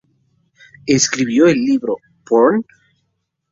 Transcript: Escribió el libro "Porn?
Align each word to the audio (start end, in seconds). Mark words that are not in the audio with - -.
Escribió 0.87 1.45
el 1.45 1.59
libro 1.63 1.97
"Porn? 2.25 2.65